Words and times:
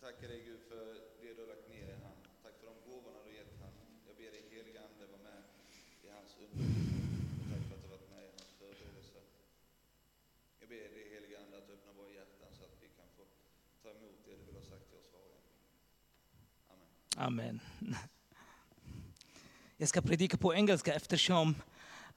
Jag 0.00 0.10
tackar 0.10 0.28
dig 0.28 0.42
Gud 0.44 0.60
för 0.68 0.84
det 1.20 1.34
du 1.34 1.40
har 1.40 1.48
lagt 1.54 1.68
ner 1.68 1.86
i 1.94 1.96
han. 2.04 2.18
Tack 2.42 2.54
för 2.60 2.66
de 2.70 2.74
gåvorna 2.90 3.18
du 3.26 3.30
gett 3.38 3.54
han. 3.62 3.72
Jag 4.08 4.16
ber 4.16 4.30
dig 4.34 4.42
heliga 4.54 4.80
Ande 4.86 5.04
var 5.14 5.22
med 5.30 5.42
i 6.06 6.08
hans 6.16 6.32
undervisning. 6.42 7.06
Tack 7.50 7.62
för 7.68 7.74
att 7.76 7.82
du 7.82 7.88
har 7.88 7.94
varit 7.96 8.10
med 8.14 8.22
i 8.28 8.30
hans 8.38 8.52
förberedelse. 8.60 9.18
Jag 10.60 10.68
ber 10.68 10.88
dig 10.94 11.04
heliga 11.14 11.38
Ande 11.42 11.56
att 11.58 11.70
öppna 11.70 11.92
våra 11.98 12.10
hjärtan 12.18 12.50
så 12.58 12.62
att 12.68 12.76
vi 12.82 12.88
kan 12.98 13.08
få 13.16 13.22
ta 13.82 13.88
emot 13.96 14.18
det 14.26 14.34
du 14.38 14.42
vill 14.48 14.58
ha 14.62 14.66
sagt 14.72 14.86
till 14.88 14.98
oss 15.02 15.10
var 15.14 15.24
och 15.30 15.36
en. 15.38 15.46
Amen. 16.74 16.90
Amen. 17.26 17.56
Jag 19.76 19.88
ska 19.88 20.00
predika 20.02 20.36
på 20.36 20.54
engelska 20.54 20.94
eftersom 20.94 21.48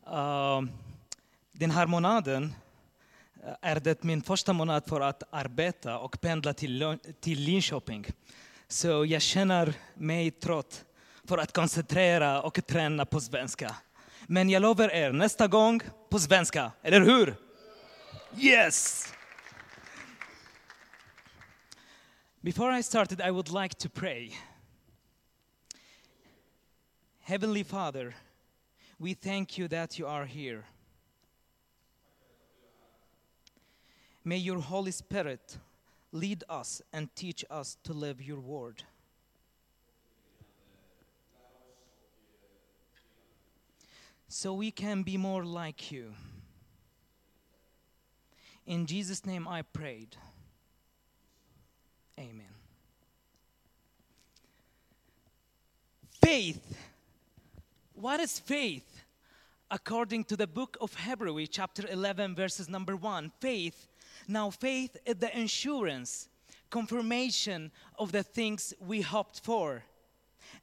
uh, 0.07 0.61
den 1.51 1.71
här 1.71 1.87
månaden 1.87 2.53
är 3.61 3.79
det 3.79 4.03
min 4.03 4.21
första 4.21 4.53
månad 4.53 4.83
för 4.87 5.01
att 5.01 5.23
arbeta 5.31 5.97
och 5.97 6.21
pendla 6.21 6.53
till, 6.53 6.97
till 7.19 7.39
Linköping. 7.39 8.05
Så 8.67 9.05
jag 9.05 9.21
känner 9.21 9.73
mig 9.93 10.31
trött 10.31 10.85
för 11.23 11.37
att 11.37 11.53
koncentrera 11.53 12.41
och 12.41 12.67
träna 12.67 13.05
på 13.05 13.21
svenska. 13.21 13.75
Men 14.27 14.49
jag 14.49 14.61
lovar 14.61 14.89
er, 14.89 15.11
nästa 15.11 15.47
gång 15.47 15.81
på 16.09 16.19
svenska, 16.19 16.71
eller 16.81 17.01
hur? 17.01 17.35
Yes! 18.37 19.07
Before 22.41 22.79
I 22.79 22.83
started, 22.83 23.21
I 23.21 23.31
would 23.31 23.49
like 23.49 23.75
to 23.75 23.89
pray. 23.89 24.31
Heavenly 27.19 27.63
Father, 27.63 28.15
we 28.97 29.13
thank 29.13 29.59
you 29.59 29.67
that 29.69 29.99
you 29.99 30.09
are 30.09 30.25
here. 30.25 30.63
May 34.23 34.37
your 34.37 34.59
Holy 34.59 34.91
Spirit 34.91 35.57
lead 36.11 36.43
us 36.49 36.81
and 36.93 37.13
teach 37.15 37.43
us 37.49 37.77
to 37.83 37.93
live 37.93 38.21
your 38.21 38.39
word. 38.39 38.83
So 44.27 44.53
we 44.53 44.71
can 44.71 45.03
be 45.03 45.17
more 45.17 45.43
like 45.43 45.91
you. 45.91 46.13
In 48.65 48.85
Jesus' 48.85 49.25
name 49.25 49.47
I 49.47 49.63
prayed. 49.63 50.15
Amen. 52.17 52.45
Faith. 56.21 56.77
What 57.93 58.19
is 58.19 58.39
faith? 58.39 59.03
According 59.69 60.25
to 60.25 60.37
the 60.37 60.47
book 60.47 60.77
of 60.79 60.95
Hebrews, 60.95 61.49
chapter 61.49 61.87
11, 61.87 62.35
verses 62.35 62.69
number 62.69 62.95
1, 62.95 63.31
faith. 63.39 63.87
Now, 64.27 64.49
faith 64.49 64.97
is 65.05 65.15
the 65.15 65.37
insurance, 65.37 66.29
confirmation 66.69 67.71
of 67.97 68.11
the 68.11 68.23
things 68.23 68.73
we 68.79 69.01
hoped 69.01 69.41
for, 69.43 69.83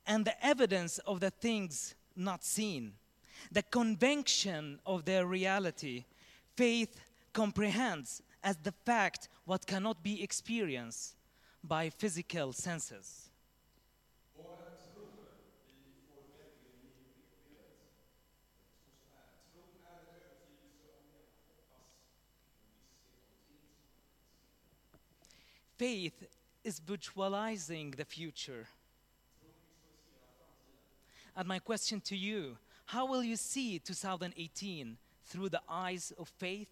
and 0.07 0.25
the 0.25 0.45
evidence 0.45 0.99
of 0.99 1.21
the 1.21 1.31
things 1.31 1.95
not 2.17 2.45
seen, 2.45 2.95
the 3.53 3.63
conviction 3.63 4.81
of 4.85 5.05
their 5.05 5.27
reality. 5.27 6.05
Faith 6.57 7.01
comprehends 7.33 8.23
as 8.43 8.57
the 8.57 8.73
fact 8.85 9.29
what 9.45 9.67
cannot 9.67 10.03
be 10.03 10.23
experienced 10.23 11.17
by 11.63 11.91
physical 11.91 12.53
senses. 12.53 13.28
Faith 25.79 26.25
is 26.65 26.81
visualizing 26.81 27.93
the 27.93 28.05
future. 28.05 28.67
And 31.37 31.47
my 31.47 31.61
question 31.61 32.01
to 32.03 32.17
you 32.17 32.59
how 32.87 33.07
will 33.07 33.23
you 33.23 33.37
see 33.37 33.79
2018 33.79 34.97
through 35.27 35.51
the 35.51 35.61
eyes 35.69 36.13
of 36.19 36.29
faith? 36.39 36.69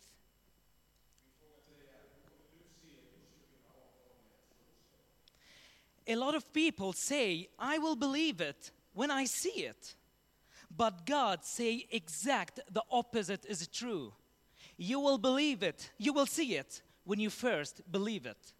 A 6.08 6.16
lot 6.16 6.34
of 6.34 6.52
people 6.52 6.92
say, 6.92 7.48
I 7.58 7.78
will 7.78 7.96
believe 7.96 8.40
it 8.40 8.70
when 8.94 9.10
I 9.10 9.24
see 9.24 9.66
it. 9.66 9.94
But 10.74 11.04
God 11.04 11.44
say 11.44 11.86
exact 11.90 12.60
the 12.72 12.82
opposite 12.90 13.44
is 13.46 13.68
true. 13.68 14.12
You 14.76 15.00
will 15.00 15.18
believe 15.18 15.62
it, 15.62 15.90
you 15.98 16.12
will 16.12 16.26
see 16.26 16.56
it 16.56 16.82
when 17.04 17.20
you 17.20 17.30
first 17.30 17.82
believe 17.90 18.26
it. 18.26 18.52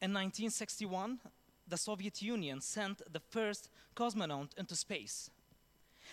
In 0.00 0.12
1961, 0.12 1.18
the 1.66 1.76
Soviet 1.76 2.22
Union 2.22 2.60
sent 2.60 3.02
the 3.12 3.20
first 3.20 3.68
cosmonaut 3.94 4.56
into 4.56 4.76
space. 4.76 5.30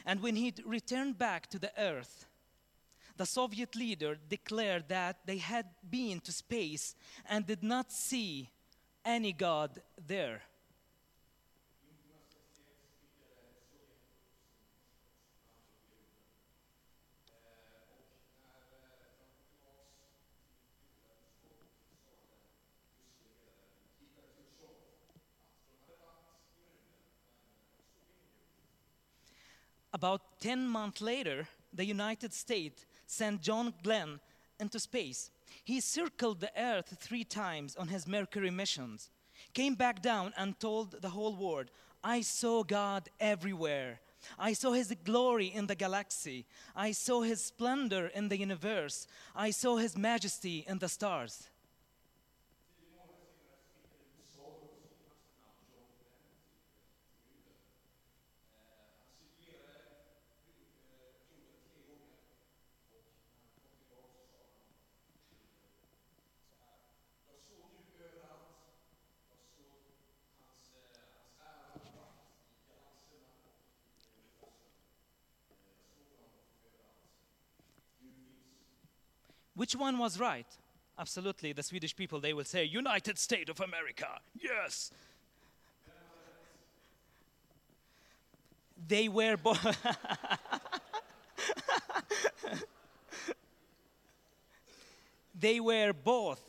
And 0.05 0.21
when 0.21 0.35
he 0.35 0.53
returned 0.65 1.17
back 1.17 1.47
to 1.47 1.59
the 1.59 1.71
Earth, 1.79 2.25
the 3.17 3.25
Soviet 3.25 3.75
leader 3.75 4.17
declared 4.27 4.89
that 4.89 5.25
they 5.25 5.37
had 5.37 5.67
been 5.89 6.19
to 6.21 6.31
space 6.31 6.95
and 7.29 7.45
did 7.45 7.63
not 7.63 7.91
see 7.91 8.49
any 9.05 9.31
God 9.31 9.81
there. 10.07 10.41
About 29.95 30.41
10 30.41 30.67
months 30.67 30.99
later, 30.99 31.47
the 31.71 31.85
United 31.85 32.33
States 32.33 32.85
sent 33.07 33.41
John 33.41 33.73
Glenn 33.81 34.19
into 34.59 34.77
space. 34.77 35.31
He 35.63 35.79
circled 35.79 36.41
the 36.41 36.51
Earth 36.61 36.97
three 36.99 37.23
times 37.23 37.77
on 37.77 37.87
his 37.87 38.05
Mercury 38.05 38.51
missions, 38.51 39.09
came 39.53 39.73
back 39.73 40.01
down 40.01 40.33
and 40.35 40.59
told 40.59 41.01
the 41.01 41.11
whole 41.11 41.33
world, 41.33 41.71
I 42.03 42.19
saw 42.19 42.63
God 42.63 43.07
everywhere. 43.21 44.01
I 44.37 44.51
saw 44.51 44.73
his 44.73 44.93
glory 45.05 45.47
in 45.47 45.67
the 45.67 45.75
galaxy. 45.75 46.45
I 46.75 46.91
saw 46.91 47.21
his 47.21 47.41
splendor 47.41 48.07
in 48.07 48.27
the 48.27 48.37
universe. 48.37 49.07
I 49.33 49.51
saw 49.51 49.77
his 49.77 49.97
majesty 49.97 50.65
in 50.67 50.79
the 50.79 50.89
stars. 50.89 51.47
Which 79.55 79.75
one 79.75 79.97
was 79.97 80.19
right? 80.19 80.45
Absolutely, 80.97 81.53
the 81.53 81.63
Swedish 81.63 81.95
people, 81.95 82.19
they 82.19 82.33
will 82.33 82.45
say, 82.45 82.63
United 82.63 83.17
States 83.17 83.49
of 83.49 83.59
America, 83.59 84.07
yes. 84.39 84.91
They 88.87 89.09
were 89.09 89.37
both. 89.37 89.63
they 95.39 95.59
were 95.59 95.93
both 95.93 96.41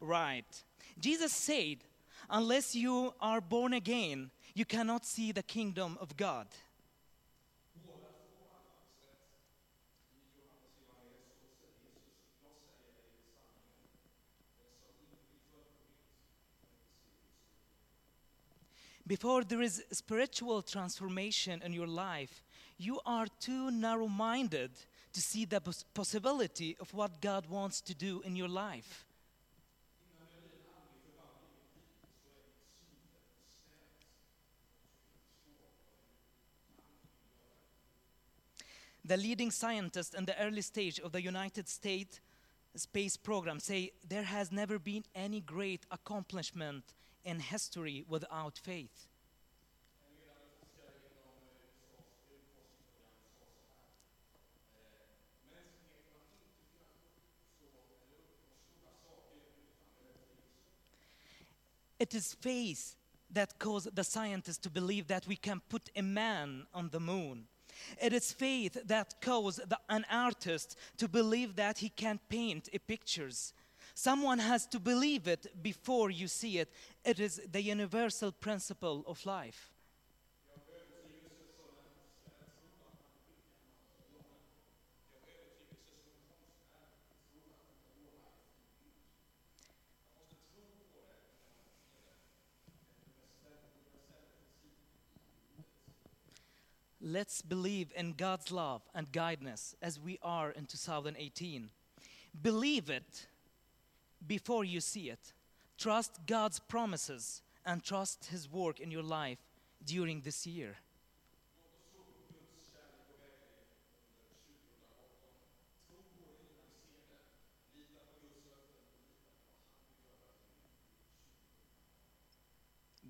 right. 0.00 0.64
Jesus 1.00 1.32
said, 1.32 1.78
Unless 2.30 2.74
you 2.74 3.14
are 3.20 3.40
born 3.40 3.72
again, 3.72 4.30
you 4.54 4.64
cannot 4.64 5.06
see 5.06 5.32
the 5.32 5.42
kingdom 5.42 5.96
of 6.00 6.16
God. 6.16 6.46
Before 19.08 19.42
there 19.42 19.62
is 19.62 19.82
spiritual 19.90 20.60
transformation 20.60 21.62
in 21.64 21.72
your 21.72 21.86
life, 21.86 22.42
you 22.76 23.00
are 23.06 23.26
too 23.40 23.70
narrow 23.70 24.06
minded 24.06 24.70
to 25.14 25.20
see 25.22 25.46
the 25.46 25.62
possibility 25.94 26.76
of 26.78 26.92
what 26.92 27.22
God 27.22 27.46
wants 27.48 27.80
to 27.80 27.94
do 27.94 28.20
in 28.24 28.36
your 28.36 28.48
life. 28.48 29.06
the 39.04 39.16
leading 39.16 39.50
scientists 39.50 40.12
in 40.12 40.26
the 40.26 40.38
early 40.38 40.60
stage 40.60 41.00
of 41.00 41.12
the 41.12 41.22
United 41.22 41.66
States 41.66 42.20
space 42.76 43.16
program 43.16 43.58
say 43.58 43.90
there 44.06 44.22
has 44.24 44.52
never 44.52 44.78
been 44.78 45.02
any 45.14 45.40
great 45.40 45.86
accomplishment 45.90 46.84
in 47.28 47.40
history 47.40 48.04
without 48.08 48.56
faith. 48.56 49.06
It 61.98 62.14
is 62.14 62.32
faith 62.40 62.96
that 63.30 63.58
caused 63.58 63.94
the 63.94 64.04
scientists 64.04 64.58
to 64.58 64.70
believe 64.70 65.08
that 65.08 65.26
we 65.26 65.36
can 65.36 65.60
put 65.68 65.90
a 65.94 66.02
man 66.02 66.66
on 66.72 66.88
the 66.88 67.00
moon. 67.00 67.44
It 68.00 68.14
is 68.14 68.32
faith 68.32 68.78
that 68.86 69.20
caused 69.20 69.68
the, 69.68 69.78
an 69.90 70.06
artist 70.10 70.76
to 70.96 71.08
believe 71.08 71.56
that 71.56 71.78
he 71.78 71.90
can 71.90 72.20
paint 72.30 72.70
pictures. 72.86 73.52
Someone 73.98 74.38
has 74.38 74.64
to 74.68 74.78
believe 74.78 75.26
it 75.26 75.48
before 75.60 76.08
you 76.08 76.28
see 76.28 76.58
it. 76.58 76.70
It 77.04 77.18
is 77.18 77.40
the 77.50 77.60
universal 77.60 78.30
principle 78.30 79.02
of 79.08 79.26
life. 79.26 79.72
Let's 97.00 97.42
believe 97.42 97.92
in 97.96 98.12
God's 98.12 98.52
love 98.52 98.82
and 98.94 99.10
guidance 99.10 99.74
as 99.82 99.98
we 99.98 100.20
are 100.22 100.52
in 100.52 100.66
2018. 100.66 101.70
Believe 102.40 102.90
it 102.90 103.26
before 104.26 104.64
you 104.64 104.80
see 104.80 105.10
it. 105.10 105.32
Trust 105.78 106.20
God's 106.26 106.58
promises 106.58 107.42
and 107.64 107.82
trust 107.82 108.26
His 108.26 108.50
work 108.50 108.80
in 108.80 108.90
your 108.90 109.02
life 109.02 109.38
during 109.84 110.20
this 110.22 110.46
year. 110.46 110.76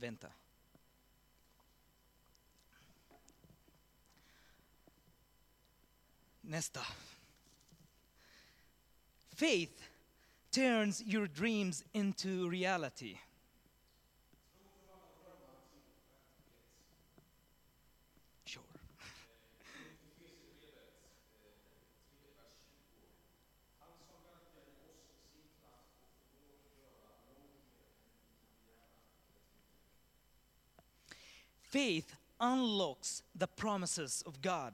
Vänta. 0.00 0.30
Nästa. 6.42 6.80
Faith 9.36 9.82
turns 10.52 11.02
your 11.06 11.26
dreams 11.26 11.84
into 11.94 12.48
reality. 12.48 13.18
Sure. 18.44 18.62
Faith 31.60 32.14
unlocks 32.40 33.22
the 33.34 33.46
promises 33.46 34.22
of 34.26 34.40
God. 34.40 34.72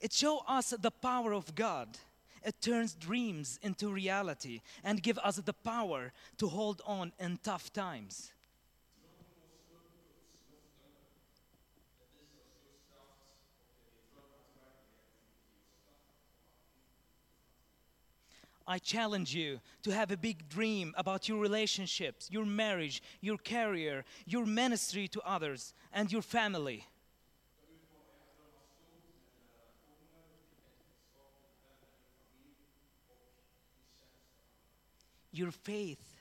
It 0.00 0.12
shows 0.12 0.40
us 0.48 0.70
the 0.70 0.90
power 0.90 1.32
of 1.32 1.54
God. 1.54 1.98
It 2.46 2.60
turns 2.60 2.94
dreams 2.94 3.58
into 3.60 3.88
reality 3.88 4.60
and 4.84 5.02
give 5.02 5.18
us 5.18 5.34
the 5.38 5.52
power 5.52 6.12
to 6.38 6.46
hold 6.46 6.80
on 6.86 7.12
in 7.18 7.40
tough 7.42 7.72
times. 7.72 8.30
I 18.64 18.78
challenge 18.78 19.34
you 19.34 19.60
to 19.82 19.90
have 19.90 20.12
a 20.12 20.16
big 20.16 20.48
dream 20.48 20.94
about 20.96 21.28
your 21.28 21.38
relationships, 21.38 22.28
your 22.30 22.44
marriage, 22.44 23.02
your 23.20 23.38
career, 23.38 24.04
your 24.24 24.46
ministry 24.46 25.08
to 25.08 25.20
others, 25.22 25.74
and 25.92 26.12
your 26.12 26.22
family. 26.22 26.86
Your 35.36 35.50
faith 35.50 36.16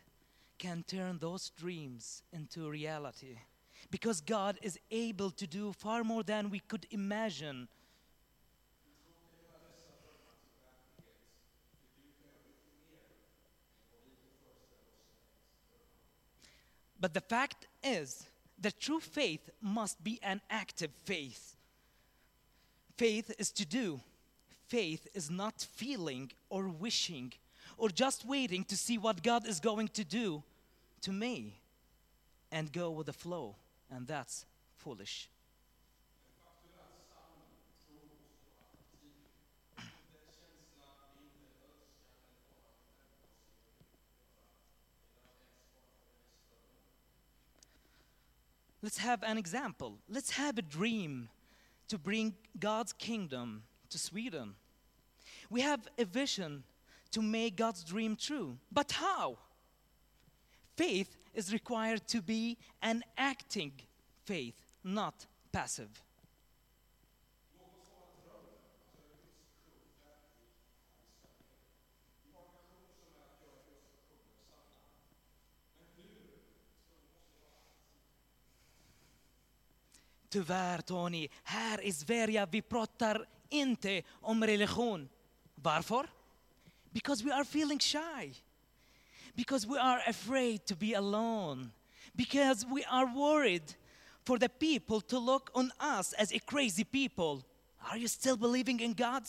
can 0.57 0.83
turn 0.85 1.19
those 1.19 1.49
dreams 1.51 2.21
into 2.33 2.69
reality 2.69 3.37
because 3.89 4.19
God 4.19 4.59
is 4.61 4.77
able 4.91 5.31
to 5.31 5.47
do 5.47 5.71
far 5.71 6.03
more 6.03 6.21
than 6.21 6.49
we 6.49 6.59
could 6.59 6.85
imagine. 6.91 7.69
But 16.99 17.13
the 17.13 17.21
fact 17.21 17.67
is 17.81 18.25
that 18.59 18.81
true 18.81 18.99
faith 18.99 19.49
must 19.61 20.03
be 20.03 20.19
an 20.23 20.41
active 20.49 20.91
faith. 21.05 21.55
Faith 22.97 23.31
is 23.39 23.51
to 23.51 23.65
do, 23.65 24.01
faith 24.67 25.07
is 25.13 25.29
not 25.29 25.61
feeling 25.61 26.33
or 26.49 26.67
wishing 26.67 27.31
or 27.77 27.89
just 27.89 28.25
waiting 28.25 28.63
to 28.65 28.77
see 28.77 28.97
what 28.97 29.23
God 29.23 29.47
is 29.47 29.59
going 29.59 29.89
to 29.89 30.03
do 30.03 30.43
to 31.01 31.11
me 31.11 31.59
and 32.51 32.71
go 32.71 32.91
with 32.91 33.07
the 33.07 33.13
flow. 33.13 33.55
And 33.89 34.07
that's 34.07 34.45
foolish. 34.75 35.29
Let's 48.85 48.99
have 48.99 49.23
an 49.23 49.39
example. 49.39 49.97
Let's 50.07 50.29
have 50.29 50.59
a 50.59 50.61
dream 50.61 51.29
to 51.87 51.97
bring 51.97 52.35
God's 52.59 52.93
kingdom 52.93 53.63
to 53.89 53.97
Sweden. 53.97 54.53
We 55.49 55.61
have 55.61 55.87
a 55.97 56.05
vision 56.05 56.63
to 57.15 57.21
make 57.21 57.55
God's 57.55 57.81
dream 57.83 58.17
true. 58.17 58.57
But 58.69 58.91
how? 58.91 59.37
Faith 60.75 61.15
is 61.33 61.53
required 61.53 62.05
to 62.07 62.21
be 62.21 62.57
an 62.81 63.03
acting 63.17 63.71
faith, 64.25 64.55
not 64.83 65.25
passive. 65.51 65.89
Tyvärr 80.29 80.81
Tony, 80.81 81.27
här 81.43 81.81
i 81.81 81.93
Sverige 81.93 82.47
vi 82.51 82.61
pratar 82.61 83.25
inte 83.49 84.03
om 84.09 84.43
religion. 84.43 85.09
Varför? 85.55 86.09
Because 86.95 87.21
we 87.25 87.29
are 87.29 87.43
feeling 87.43 87.77
shy. 87.77 88.31
Because 89.35 89.67
we 89.67 89.77
are 89.77 89.99
afraid 90.07 90.65
to 90.67 90.77
be 90.77 90.93
alone. 90.93 91.73
Because 92.15 92.65
we 92.65 92.85
are 92.89 93.13
worried 93.13 93.75
for 94.23 94.39
the 94.39 94.47
people 94.47 95.01
to 95.01 95.19
look 95.19 95.51
on 95.53 95.73
us 95.77 96.13
as 96.13 96.31
a 96.31 96.39
crazy 96.39 96.85
people. 96.85 97.43
Are 97.91 97.97
you 97.97 98.07
still 98.07 98.37
believing 98.37 98.79
in 98.79 98.93
God? 98.93 99.23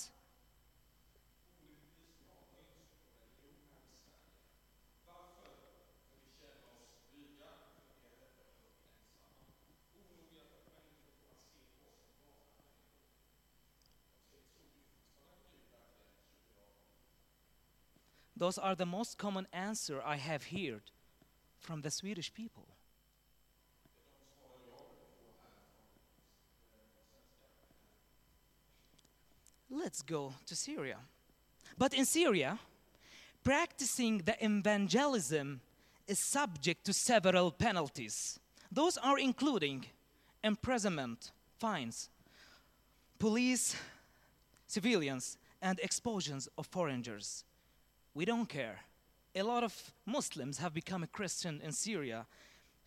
Those 18.36 18.58
are 18.58 18.74
the 18.74 18.86
most 18.86 19.16
common 19.16 19.46
answer 19.52 20.02
I 20.04 20.16
have 20.16 20.46
heard 20.46 20.82
from 21.58 21.80
the 21.80 21.90
Swedish 21.90 22.32
people. 22.34 22.66
Let's 29.70 30.02
go 30.02 30.34
to 30.46 30.54
Syria. 30.54 30.98
But 31.78 31.94
in 31.94 32.04
Syria, 32.04 32.58
practicing 33.42 34.18
the 34.18 34.36
evangelism 34.44 35.60
is 36.06 36.18
subject 36.18 36.84
to 36.84 36.92
several 36.92 37.50
penalties. 37.50 38.38
Those 38.70 38.96
are 38.98 39.18
including 39.18 39.86
imprisonment, 40.44 41.32
fines, 41.58 42.10
police 43.18 43.76
civilians, 44.66 45.38
and 45.62 45.78
expulsions 45.80 46.48
of 46.58 46.66
foreigners. 46.66 47.44
We 48.16 48.24
don't 48.24 48.48
care. 48.48 48.78
A 49.34 49.42
lot 49.42 49.62
of 49.62 49.92
Muslims 50.06 50.56
have 50.56 50.72
become 50.72 51.02
a 51.02 51.06
Christian 51.06 51.60
in 51.62 51.72
Syria. 51.72 52.24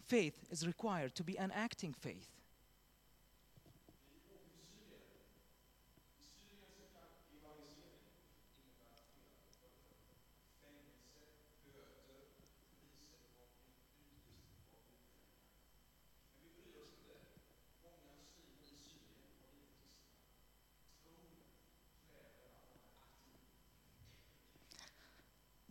Faith 0.08 0.48
is 0.50 0.66
required 0.66 1.14
to 1.14 1.24
be 1.24 1.38
an 1.38 1.52
acting 1.52 1.94
faith. 1.94 2.39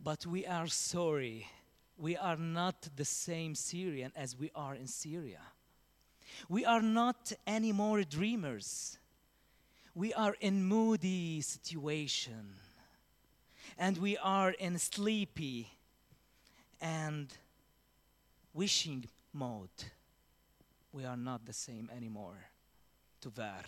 But 0.09 0.25
we 0.25 0.43
are 0.47 0.65
sorry. 0.65 1.45
We 1.95 2.17
are 2.17 2.35
not 2.35 2.89
the 2.95 3.05
same 3.05 3.53
Syrian 3.53 4.11
as 4.15 4.35
we 4.35 4.49
are 4.55 4.73
in 4.73 4.87
Syria. 4.87 5.41
We 6.49 6.65
are 6.65 6.81
not 6.81 7.31
anymore 7.45 8.01
dreamers. 8.01 8.97
We 9.93 10.11
are 10.15 10.35
in 10.41 10.63
moody 10.63 11.41
situation. 11.41 12.55
And 13.77 13.99
we 13.99 14.17
are 14.17 14.49
in 14.49 14.79
sleepy 14.79 15.73
and 16.81 17.31
wishing 18.51 19.05
mode. 19.31 19.79
We 20.91 21.05
are 21.05 21.17
not 21.17 21.45
the 21.45 21.53
same 21.53 21.87
anymore. 21.95 22.49
Tyvärr. 23.21 23.65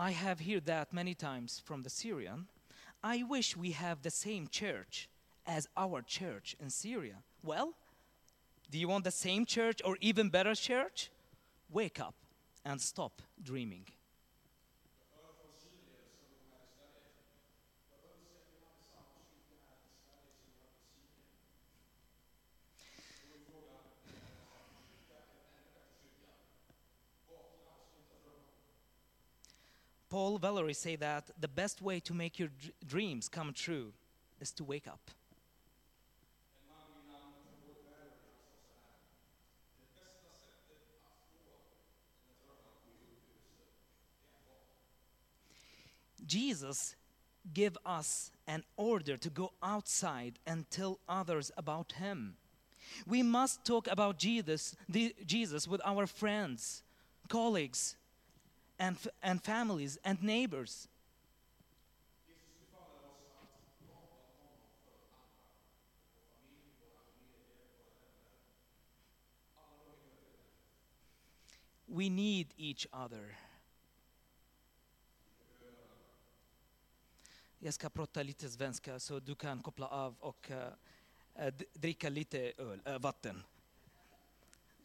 I 0.00 0.12
have 0.12 0.38
heard 0.38 0.66
that 0.66 0.92
many 0.92 1.12
times 1.12 1.60
from 1.64 1.82
the 1.82 1.90
Syrian. 1.90 2.46
I 3.02 3.24
wish 3.24 3.56
we 3.56 3.72
have 3.72 4.02
the 4.02 4.12
same 4.12 4.46
church 4.46 5.08
as 5.44 5.66
our 5.76 6.02
church 6.02 6.54
in 6.60 6.70
Syria. 6.70 7.16
Well, 7.42 7.74
do 8.70 8.78
you 8.78 8.86
want 8.86 9.02
the 9.02 9.10
same 9.10 9.44
church 9.44 9.80
or 9.84 9.96
even 10.00 10.30
better 10.30 10.54
church? 10.54 11.10
Wake 11.68 11.98
up 11.98 12.14
and 12.64 12.80
stop 12.80 13.22
dreaming. 13.42 13.86
Paul 30.10 30.38
Valery 30.38 30.74
say 30.74 30.96
that 30.96 31.30
the 31.38 31.48
best 31.48 31.82
way 31.82 32.00
to 32.00 32.14
make 32.14 32.38
your 32.38 32.48
dr- 32.48 32.72
dreams 32.86 33.28
come 33.28 33.52
true 33.52 33.92
is 34.40 34.52
to 34.52 34.64
wake 34.64 34.86
up. 34.86 35.10
Jesus 46.26 46.94
give 47.54 47.78
us 47.86 48.30
an 48.46 48.62
order 48.76 49.16
to 49.16 49.30
go 49.30 49.52
outside 49.62 50.38
and 50.46 50.70
tell 50.70 50.98
others 51.08 51.50
about 51.56 51.92
him. 51.92 52.36
We 53.06 53.22
must 53.22 53.64
talk 53.64 53.88
about 53.90 54.18
Jesus, 54.18 54.76
the, 54.88 55.14
Jesus 55.24 55.66
with 55.66 55.80
our 55.84 56.06
friends, 56.06 56.82
colleagues, 57.28 57.96
and, 58.78 58.96
and 59.22 59.42
families 59.42 59.98
and 60.04 60.22
neighbors. 60.22 60.88
We 71.86 72.10
need 72.10 72.54
each 72.56 72.86
other. 72.92 73.38
Jag 77.60 77.74
ska 77.74 77.90
prata 77.90 78.22
lite 78.22 78.50
svenska 78.50 79.00
så 79.00 79.20
du 79.20 79.34
kan 79.34 79.62
koppla 79.62 79.88
av 79.88 80.16
och 80.20 80.50
uh, 80.50 81.52
dricka 81.72 82.08
lite 82.08 82.52
öl, 82.58 82.82
uh, 82.88 82.98
vatten. 82.98 83.42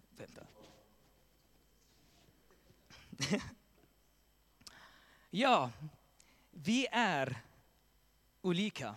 Vänta. 0.09 0.47
ja, 5.35 5.71
vi 6.51 6.87
är 6.91 7.41
olika. 8.41 8.95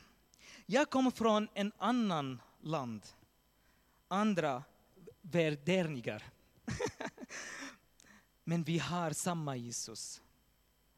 Jag 0.67 0.91
kommer 0.91 1.11
från 1.11 1.49
en 1.55 1.73
annan 1.79 2.41
land, 2.61 3.07
andra 4.09 4.65
värderingar. 5.21 6.23
Men 8.45 8.63
vi 8.63 8.79
har 8.79 9.11
samma 9.11 9.57
Jesus. 9.57 10.23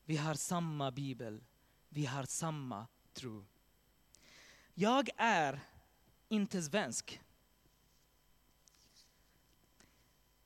Vi 0.04 0.16
har 0.16 0.35
samma 0.35 0.90
bibel. 0.90 1.45
Vi 1.88 2.07
har 2.07 2.25
samma 2.25 2.87
tro. 3.12 3.45
Jag 4.75 5.09
är 5.16 5.61
inte 6.28 6.62
svensk. 6.62 7.21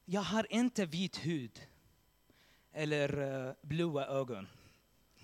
Jag 0.04 0.22
har 0.22 0.52
inte 0.52 0.86
vit 0.86 1.16
hud 1.16 1.68
eller 2.72 3.18
eh, 3.48 3.54
blåa 3.62 4.06
ögon. 4.06 4.48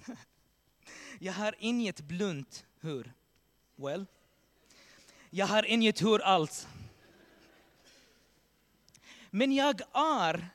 jag 1.18 1.32
har 1.32 1.54
inget 1.58 2.00
blunt 2.00 2.66
hår. 2.82 3.12
Well, 3.76 4.06
jag 5.30 5.46
har 5.46 5.62
inget 5.62 6.00
hår 6.00 6.18
alls. 6.18 6.68
Men 9.30 9.52
jag 9.52 9.80
är 9.92 10.48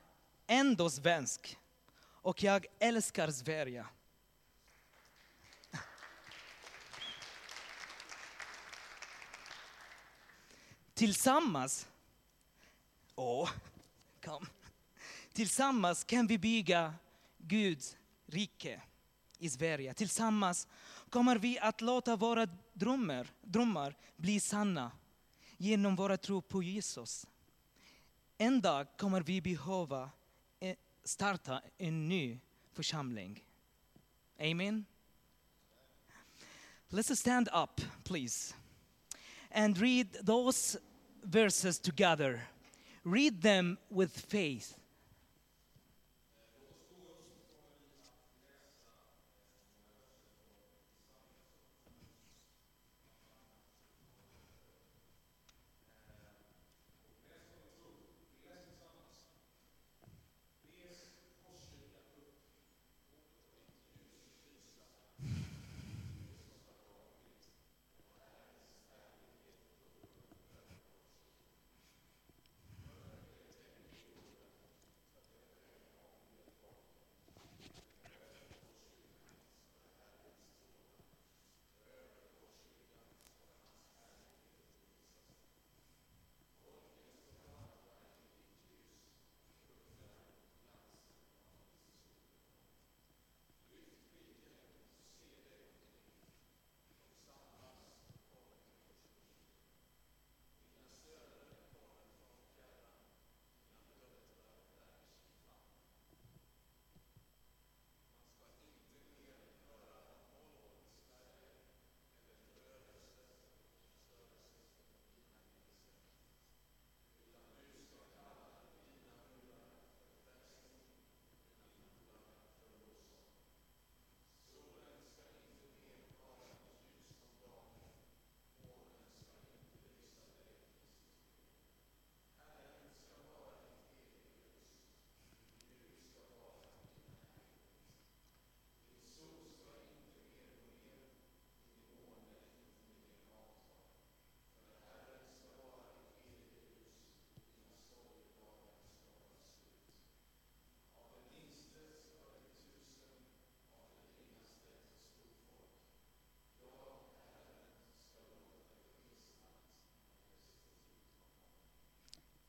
ändå 0.48 0.90
svensk 0.90 1.58
och 2.04 2.44
jag 2.44 2.66
älskar 2.80 3.32
Sverige. 3.32 3.86
Tillsammans, 10.94 11.88
åh, 13.16 13.50
kom. 14.24 14.48
Tillsammans 15.34 16.04
kan 16.04 16.28
vi 16.28 16.38
bygga 16.38 16.94
Guds 17.38 17.98
rike 18.26 18.82
i 19.44 19.50
Sverige. 19.50 19.94
Tillsammans 19.94 20.68
kommer 21.10 21.36
vi 21.36 21.60
att 21.60 21.82
låta 21.82 22.16
våra 22.16 22.48
drömmar, 22.74 23.28
drömmar 23.42 23.96
bli 24.18 24.40
sanna 24.40 24.92
genom 25.58 25.96
vår 25.96 26.18
tro 26.18 26.42
på 26.42 26.64
Jesus. 26.64 27.28
En 28.38 28.62
dag 28.62 28.88
kommer 28.98 29.22
vi 29.22 29.42
behöva 29.42 30.10
eh, 30.60 30.76
starta 31.04 31.62
en 31.78 32.10
ny 32.10 32.40
församling. 32.74 33.44
Amen. 34.40 34.86
Let's 36.90 37.16
stand 37.16 37.50
up, 37.54 37.82
please, 38.04 38.56
and 39.52 39.78
read 39.78 40.26
those 40.26 40.80
verses 41.22 41.80
together. 41.80 42.42
Read 43.04 43.42
them 43.42 43.78
with 43.90 44.20
faith. 44.28 44.83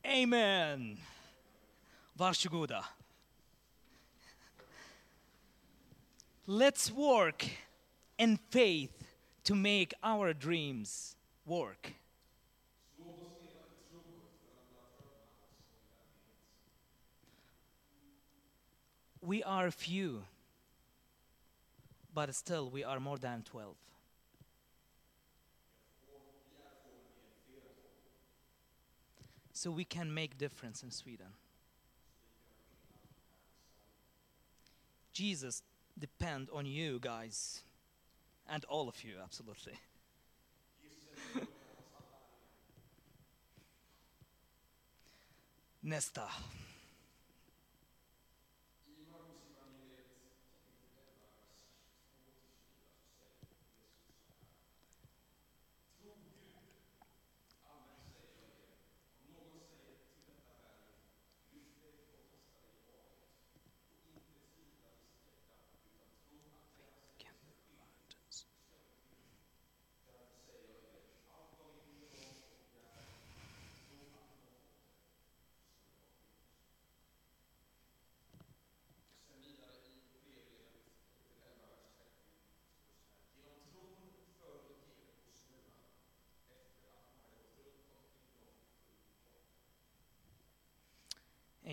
Amen. 0.06 0.98
Varsågoda. 2.18 2.84
Let's 6.46 6.90
work 6.90 7.46
in 8.18 8.38
faith 8.50 8.92
to 9.44 9.54
make 9.54 9.94
our 10.02 10.34
dreams 10.34 11.16
work. 11.46 11.92
We 19.22 19.42
are 19.42 19.70
few, 19.70 20.24
but 22.14 22.34
still 22.34 22.68
we 22.68 22.84
are 22.84 23.00
more 23.00 23.16
than 23.16 23.42
12. 23.42 23.74
So 29.54 29.70
we 29.70 29.84
can 29.84 30.12
make 30.12 30.36
difference 30.36 30.82
in 30.82 30.90
Sweden. 30.90 31.28
Jesus 35.12 35.62
depend 35.96 36.50
on 36.52 36.66
you 36.66 36.98
guys 37.00 37.62
and 38.48 38.64
all 38.64 38.88
of 38.88 39.04
you 39.04 39.14
absolutely. 39.22 39.78
Nästa. 45.82 46.30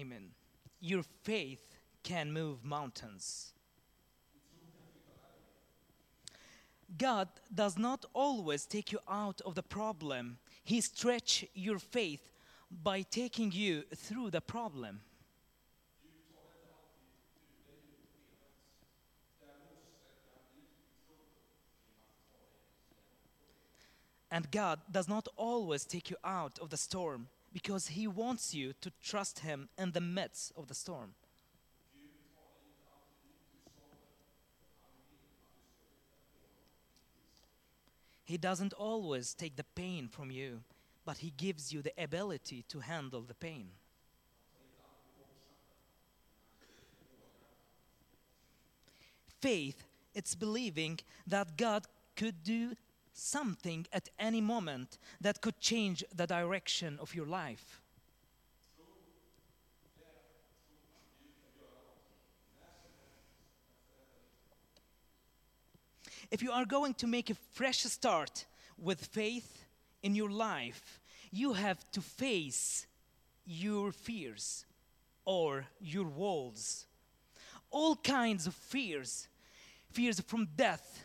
Amen. 0.01 0.31
Your 0.79 1.03
faith 1.03 1.77
can 2.01 2.33
move 2.33 2.65
mountains. 2.65 3.53
God 6.97 7.29
does 7.53 7.77
not 7.77 8.05
always 8.13 8.65
take 8.65 8.91
you 8.91 8.99
out 9.07 9.41
of 9.41 9.53
the 9.53 9.61
problem. 9.61 10.39
He 10.63 10.81
stretch 10.81 11.45
your 11.53 11.77
faith 11.77 12.31
by 12.83 13.03
taking 13.03 13.51
you 13.51 13.83
through 13.95 14.31
the 14.31 14.41
problem. 14.41 15.01
And 24.31 24.49
God 24.49 24.79
does 24.89 25.07
not 25.07 25.27
always 25.35 25.83
take 25.83 26.09
you 26.09 26.15
out 26.23 26.57
of 26.59 26.69
the 26.71 26.77
storm 26.77 27.27
because 27.53 27.87
He 27.87 28.07
wants 28.07 28.53
you 28.53 28.73
to 28.81 28.91
trust 29.01 29.39
Him 29.39 29.69
in 29.77 29.91
the 29.91 30.01
midst 30.01 30.53
of 30.55 30.67
the 30.67 30.73
storm. 30.73 31.13
He 38.23 38.37
doesn't 38.37 38.73
always 38.73 39.33
take 39.33 39.57
the 39.57 39.65
pain 39.75 40.07
from 40.07 40.31
you, 40.31 40.61
but 41.05 41.17
He 41.17 41.33
gives 41.35 41.73
you 41.73 41.81
the 41.81 41.93
ability 42.01 42.63
to 42.69 42.79
handle 42.79 43.21
the 43.21 43.33
pain. 43.33 43.69
Faith, 49.41 49.83
it's 50.13 50.35
believing 50.35 50.99
that 51.27 51.57
God 51.57 51.87
could 52.15 52.43
do 52.43 52.75
something 53.13 53.87
at 53.91 54.09
any 54.19 54.41
moment 54.41 54.97
that 55.19 55.41
could 55.41 55.59
change 55.59 56.03
the 56.15 56.27
direction 56.27 56.97
of 56.99 57.13
your 57.15 57.25
life. 57.25 57.81
If 66.31 66.41
you 66.41 66.51
are 66.51 66.65
going 66.65 66.93
to 66.95 67.07
make 67.07 67.29
a 67.29 67.35
fresh 67.51 67.79
start 67.79 68.45
with 68.77 69.05
faith 69.07 69.65
in 70.01 70.15
your 70.15 70.29
life, 70.29 71.01
you 71.29 71.53
have 71.53 71.79
to 71.91 72.01
face 72.01 72.87
your 73.45 73.91
fears 73.91 74.65
or 75.25 75.65
your 75.81 76.05
walls. 76.05 76.85
All 77.69 77.95
kinds 77.97 78.47
of 78.47 78.53
fears 78.53 79.27
fears 79.91 80.21
from 80.21 80.47
death, 80.55 81.03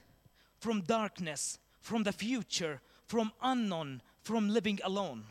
from 0.60 0.80
darkness, 0.82 1.58
from 1.86 2.02
the 2.02 2.12
future, 2.12 2.80
from 3.06 3.30
unknown, 3.40 4.02
from 4.20 4.48
living 4.48 4.80
alone. 4.82 5.22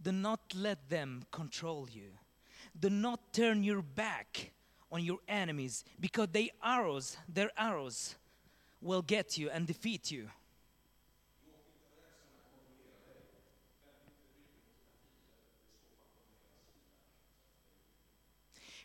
Do 0.00 0.12
not 0.12 0.38
let 0.54 0.88
them 0.88 1.24
control 1.32 1.88
you. 1.90 2.10
Do 2.78 2.88
not 2.88 3.32
turn 3.32 3.64
your 3.64 3.82
back 3.82 4.52
on 4.92 5.02
your 5.02 5.18
enemies 5.26 5.84
because 5.98 6.28
they 6.30 6.52
arrows, 6.62 7.16
their 7.28 7.50
arrows 7.58 8.14
will 8.80 9.02
get 9.02 9.36
you 9.36 9.50
and 9.50 9.66
defeat 9.66 10.12
you. 10.12 10.28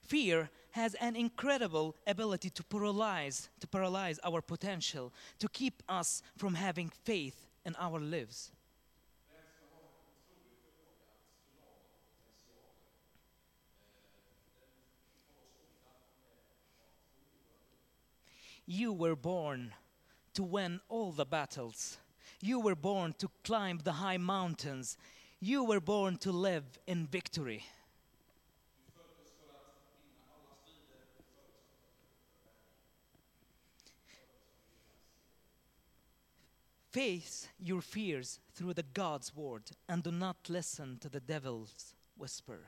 Fear 0.07 0.49
has 0.71 0.95
an 0.95 1.15
incredible 1.15 1.95
ability 2.07 2.49
to 2.49 2.63
paralyze, 2.63 3.49
to 3.59 3.67
paralyze 3.67 4.19
our 4.23 4.41
potential, 4.41 5.13
to 5.39 5.47
keep 5.47 5.83
us 5.87 6.21
from 6.37 6.55
having 6.55 6.89
faith 7.03 7.45
in 7.65 7.75
our 7.79 7.99
lives. 7.99 8.51
You 18.65 18.93
were 18.93 19.15
born 19.15 19.73
to 20.33 20.43
win 20.43 20.79
all 20.87 21.11
the 21.11 21.25
battles. 21.25 21.97
You 22.41 22.59
were 22.59 22.75
born 22.75 23.13
to 23.19 23.29
climb 23.43 23.79
the 23.83 23.91
high 23.91 24.17
mountains. 24.17 24.97
You 25.39 25.65
were 25.65 25.81
born 25.81 26.17
to 26.19 26.31
live 26.31 26.63
in 26.87 27.05
victory. 27.05 27.65
Face 36.93 37.47
your 37.59 37.81
fears 37.81 38.39
through 38.53 38.75
the 38.75 38.85
God's 38.93 39.35
word 39.35 39.63
and 39.89 40.03
do 40.03 40.11
not 40.11 40.37
listen 40.47 40.99
to 40.99 41.09
the 41.09 41.19
devil's 41.19 41.95
whisper. 42.15 42.59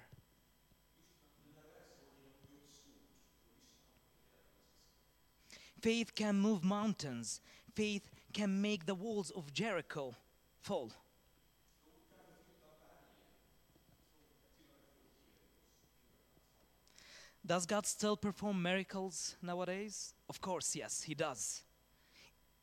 Faith 5.79 6.15
can 6.15 6.39
move 6.39 6.63
mountains. 6.63 7.39
Faith 7.75 8.09
can 8.33 8.59
make 8.59 8.87
the 8.87 8.95
walls 8.95 9.29
of 9.29 9.53
Jericho 9.53 10.15
fall. 10.59 10.91
Does 17.45 17.67
God 17.67 17.85
still 17.85 18.17
perform 18.17 18.59
miracles 18.63 19.35
nowadays? 19.39 20.15
Of 20.27 20.41
course, 20.41 20.75
yes, 20.75 21.03
He 21.03 21.13
does. 21.13 21.61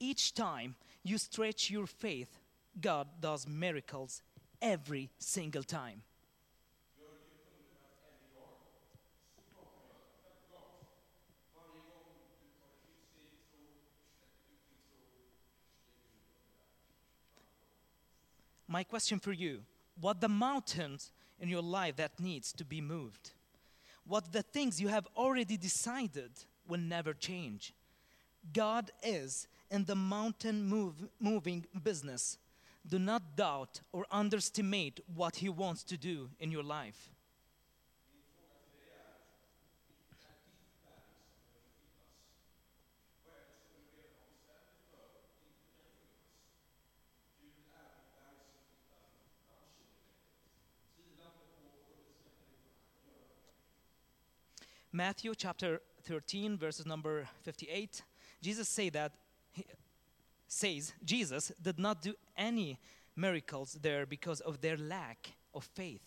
Each 0.00 0.34
time 0.34 0.74
you 1.02 1.18
stretch 1.18 1.70
your 1.70 1.86
faith, 1.86 2.38
God 2.80 3.08
does 3.20 3.46
miracles 3.46 4.22
every 4.60 5.10
single 5.18 5.62
time. 5.62 6.02
My 18.68 18.84
question 18.84 19.18
for 19.18 19.32
you 19.32 19.60
what 20.00 20.22
the 20.22 20.28
mountains 20.30 21.12
in 21.38 21.48
your 21.48 21.60
life 21.60 21.96
that 21.96 22.18
needs 22.18 22.52
to 22.54 22.64
be 22.64 22.80
moved. 22.80 23.32
What 24.06 24.32
the 24.32 24.42
things 24.42 24.80
you 24.80 24.88
have 24.88 25.06
already 25.14 25.58
decided 25.58 26.30
will 26.66 26.80
never 26.80 27.12
change. 27.12 27.74
God 28.52 28.90
is 29.02 29.46
in 29.72 29.86
the 29.86 29.94
mountain 29.96 30.62
move, 30.62 31.08
moving 31.18 31.64
business. 31.82 32.36
Do 32.86 32.98
not 32.98 33.36
doubt 33.36 33.80
or 33.90 34.04
underestimate 34.10 35.00
what 35.14 35.36
He 35.36 35.48
wants 35.48 35.82
to 35.84 35.96
do 35.96 36.28
in 36.38 36.52
your 36.52 36.62
life. 36.62 37.08
Matthew 54.94 55.32
chapter 55.34 55.80
13 56.02 56.58
verses 56.58 56.84
number 56.84 57.26
58 57.44 58.02
Jesus 58.42 58.68
say 58.68 58.90
that 58.90 59.12
says 60.46 60.92
Jesus 61.04 61.52
did 61.60 61.78
not 61.78 62.02
do 62.02 62.14
any 62.36 62.78
miracles 63.16 63.78
there 63.80 64.06
because 64.06 64.40
of 64.40 64.60
their 64.60 64.76
lack 64.76 65.32
of 65.54 65.64
faith. 65.64 66.02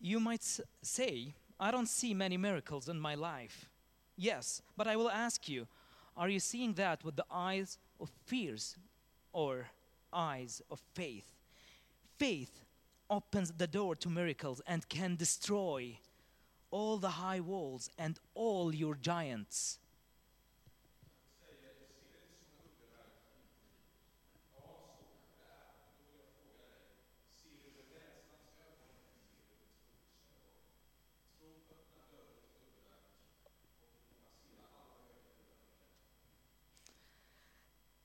You 0.00 0.20
might 0.20 0.44
say, 0.80 1.34
I 1.58 1.70
don't 1.72 1.88
see 1.88 2.14
many 2.14 2.36
miracles 2.36 2.88
in 2.88 3.00
my 3.00 3.16
life. 3.16 3.68
Yes, 4.16 4.62
but 4.76 4.86
I 4.86 4.96
will 4.96 5.10
ask 5.10 5.48
you, 5.48 5.66
are 6.16 6.28
you 6.28 6.40
seeing 6.40 6.74
that 6.74 7.04
with 7.04 7.16
the 7.16 7.26
eyes 7.30 7.78
of 8.00 8.10
fears 8.24 8.76
or 9.32 9.66
eyes 10.12 10.62
of 10.70 10.80
faith? 10.94 11.34
Faith 12.18 12.60
opens 13.10 13.52
the 13.52 13.66
door 13.66 13.94
to 13.96 14.08
miracles 14.08 14.60
and 14.66 14.88
can 14.88 15.16
destroy 15.16 15.98
all 16.70 16.98
the 16.98 17.08
high 17.08 17.40
walls 17.40 17.90
and 17.98 18.18
all 18.34 18.74
your 18.74 18.94
giants. 18.94 19.78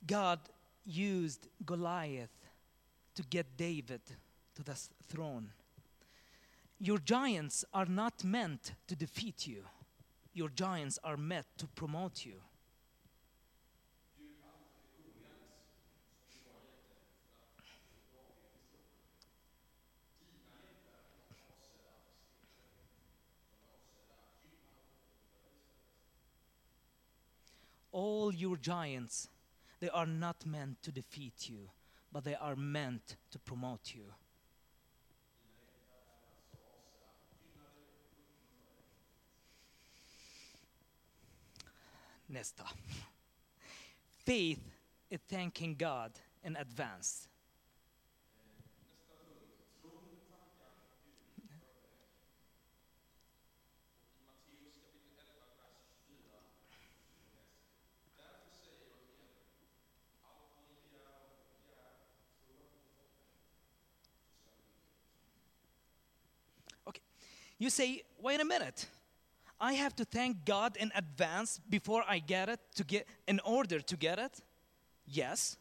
God 0.06 0.40
used 0.86 1.48
Goliath 1.66 2.50
to 3.16 3.24
get 3.24 3.58
David 3.58 4.02
to 4.56 4.64
the 4.64 4.76
throne. 5.08 5.52
Your 6.80 6.98
giants 6.98 7.64
are 7.74 7.86
not 7.86 8.24
meant 8.24 8.74
to 8.88 8.96
defeat 8.96 9.48
you, 9.48 9.64
your 10.34 10.50
giants 10.50 11.00
are 11.04 11.18
meant 11.18 11.46
to 11.58 11.68
promote 11.68 12.26
you. 12.26 12.42
All 27.92 28.34
your 28.34 28.58
giants, 28.58 29.30
they 29.84 29.90
are 29.90 30.06
not 30.06 30.46
meant 30.46 30.82
to 30.82 30.94
defeat 30.94 31.50
you, 31.50 31.70
but 32.10 32.24
they 32.24 32.36
are 32.36 32.56
meant 32.56 33.18
to 33.30 33.38
promote 33.38 33.94
you. 33.94 34.06
Nästa. 42.30 42.64
Faith 44.26 44.62
is 45.10 45.20
thanking 45.28 45.76
God 45.76 46.12
in 46.44 46.56
advance. 46.56 47.28
You 67.58 67.70
say, 67.70 68.04
wait 68.22 68.42
a 68.42 68.46
minute. 68.46 68.88
I 69.60 69.74
have 69.74 69.96
to 69.96 70.06
thank 70.06 70.46
God 70.46 70.76
in 70.78 70.92
advance 70.96 71.60
before 71.70 72.04
I 72.08 72.20
get 72.20 72.50
it 72.50 72.60
to 72.76 72.84
get 72.84 73.08
in 73.28 73.40
order 73.46 73.80
to 73.80 73.96
get 73.96 74.20
it? 74.20 74.42
Yes. 75.06 75.58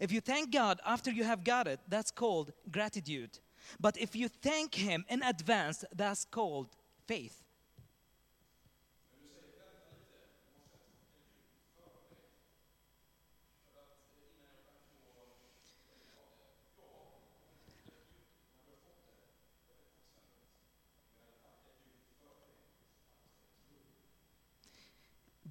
If 0.00 0.12
you 0.12 0.20
thank 0.20 0.52
God 0.52 0.80
after 0.86 1.10
you 1.10 1.24
have 1.24 1.44
got 1.44 1.66
it, 1.66 1.80
that's 1.88 2.10
called 2.10 2.52
gratitude. 2.70 3.38
But 3.80 3.96
if 3.96 4.16
you 4.16 4.28
thank 4.28 4.74
him 4.74 5.04
in 5.08 5.22
advance, 5.22 5.84
that's 5.94 6.24
called 6.24 6.68
faith. 7.06 7.41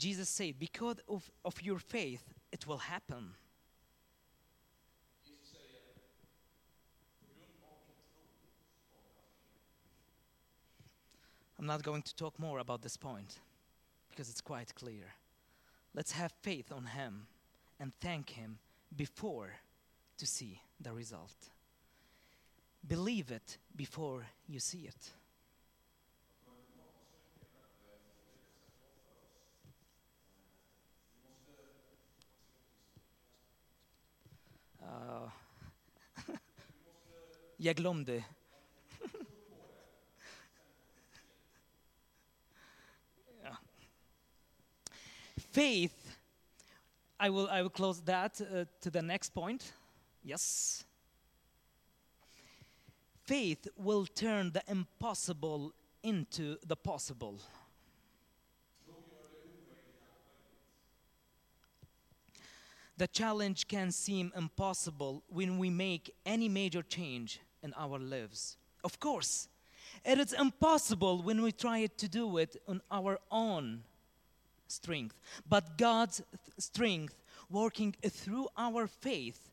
Jesus 0.01 0.29
said, 0.29 0.55
because 0.57 0.95
of, 1.07 1.29
of 1.45 1.61
your 1.61 1.77
faith, 1.77 2.23
it 2.51 2.65
will 2.65 2.79
happen. 2.79 3.35
I'm 11.59 11.67
not 11.67 11.83
going 11.83 12.01
to 12.01 12.15
talk 12.15 12.39
more 12.39 12.57
about 12.57 12.81
this 12.81 12.97
point 12.97 13.37
because 14.09 14.27
it's 14.27 14.41
quite 14.41 14.73
clear. 14.73 15.13
Let's 15.93 16.13
have 16.13 16.31
faith 16.41 16.71
on 16.71 16.85
Him 16.85 17.27
and 17.79 17.91
thank 18.01 18.31
Him 18.31 18.57
before 18.97 19.53
to 20.17 20.25
see 20.25 20.59
the 20.79 20.93
result. 20.93 21.51
Believe 22.87 23.29
it 23.29 23.59
before 23.75 24.25
you 24.49 24.59
see 24.59 24.87
it. 24.87 25.11
Jag 37.61 37.75
glömde. 37.75 38.23
Faith, 45.37 45.95
I 47.19 47.29
will, 47.29 47.49
I 47.49 47.61
will 47.61 47.69
close 47.69 48.01
that 48.05 48.41
uh, 48.41 48.65
to 48.81 48.89
the 48.89 49.01
next 49.01 49.33
point. 49.33 49.73
Yes. 50.23 50.85
Faith 53.23 53.67
will 53.75 54.05
turn 54.05 54.51
the 54.51 54.63
impossible 54.67 55.73
into 56.03 56.57
the 56.65 56.75
possible. 56.75 57.39
The 62.97 63.07
challenge 63.07 63.67
can 63.67 63.91
seem 63.91 64.31
impossible 64.35 65.23
when 65.27 65.57
we 65.57 65.69
make 65.69 66.15
any 66.25 66.49
major 66.49 66.81
change 66.81 67.39
in 67.63 67.73
our 67.75 67.99
lives. 67.99 68.57
Of 68.83 68.99
course, 68.99 69.47
it 70.03 70.19
is 70.19 70.33
impossible 70.33 71.21
when 71.21 71.41
we 71.41 71.51
try 71.51 71.85
to 71.85 72.07
do 72.07 72.37
it 72.37 72.55
on 72.67 72.81
our 72.89 73.19
own 73.29 73.83
strength. 74.67 75.19
But 75.47 75.77
God's 75.77 76.17
th- 76.17 76.27
strength 76.57 77.21
working 77.49 77.93
through 78.07 78.47
our 78.57 78.87
faith 78.87 79.51